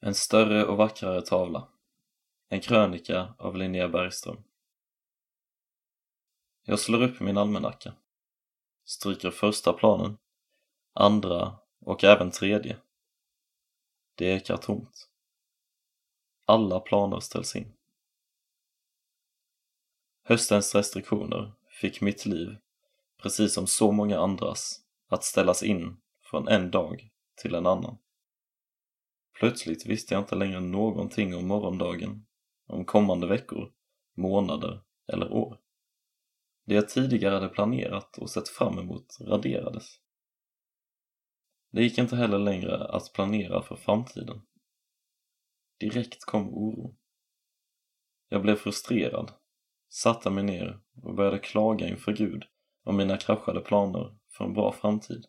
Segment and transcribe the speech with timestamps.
[0.00, 1.68] En större och vackrare tavla.
[2.48, 4.42] En krönika av Linnea Bergström.
[6.64, 7.94] Jag slår upp min almanacka.
[8.84, 10.18] Stryker första planen,
[10.92, 12.76] andra och även tredje.
[14.14, 15.08] Det ekar tomt.
[16.44, 17.72] Alla planer ställs in.
[20.22, 22.56] Höstens restriktioner fick mitt liv,
[23.22, 27.98] precis som så många andras, att ställas in från en dag till en annan.
[29.40, 32.26] Plötsligt visste jag inte längre någonting om morgondagen,
[32.66, 33.72] om kommande veckor,
[34.16, 34.82] månader
[35.12, 35.58] eller år.
[36.66, 40.00] Det jag tidigare hade planerat och sett fram emot raderades.
[41.70, 44.40] Det gick inte heller längre att planera för framtiden.
[45.78, 46.96] Direkt kom oron.
[48.28, 49.32] Jag blev frustrerad,
[49.88, 52.44] satte mig ner och började klaga inför Gud
[52.84, 55.26] om mina kraschade planer för en bra framtid.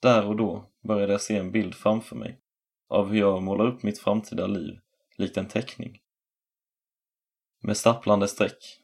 [0.00, 2.40] Där och då började jag se en bild framför mig
[2.88, 4.80] av hur jag målar upp mitt framtida liv
[5.16, 6.00] likt en teckning.
[7.60, 8.80] Med stapplande streck,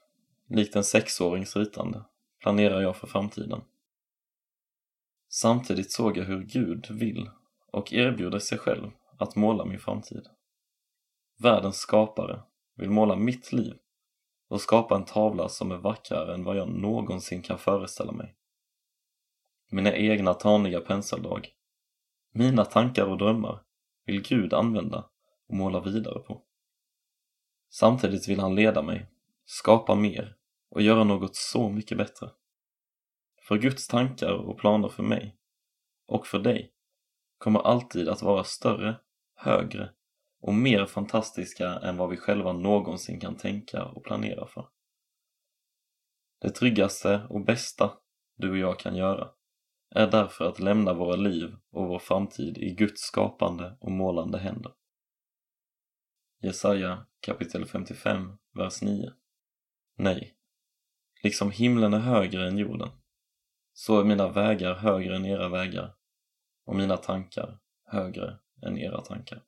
[0.48, 2.04] likt en sexårings ritande,
[2.40, 3.62] planerar jag för framtiden.
[5.28, 7.30] Samtidigt såg jag hur Gud vill
[7.70, 10.28] och erbjuder sig själv att måla min framtid.
[11.38, 12.42] Världens skapare
[12.76, 13.78] vill måla mitt liv
[14.48, 18.34] och skapa en tavla som är vackrare än vad jag någonsin kan föreställa mig.
[19.70, 21.48] Mina egna taniga penseldrag,
[22.32, 23.62] mina tankar och drömmar
[24.10, 25.10] vill Gud använda
[25.48, 26.42] och måla vidare på.
[27.70, 29.06] Samtidigt vill han leda mig,
[29.44, 30.36] skapa mer
[30.70, 32.30] och göra något så mycket bättre.
[33.42, 35.36] För Guds tankar och planer för mig,
[36.06, 36.72] och för dig,
[37.38, 39.00] kommer alltid att vara större,
[39.34, 39.92] högre
[40.40, 44.68] och mer fantastiska än vad vi själva någonsin kan tänka och planera för.
[46.40, 47.92] Det tryggaste och bästa
[48.36, 49.30] du och jag kan göra
[49.90, 54.72] är därför att lämna våra liv och vår framtid i Guds skapande och målande händer.
[56.42, 59.12] Jesaja kapitel 55, vers 9
[59.96, 60.34] Nej,
[61.22, 62.88] liksom himlen är högre än jorden,
[63.72, 65.94] så är mina vägar högre än era vägar
[66.64, 69.42] och mina tankar högre än era tankar.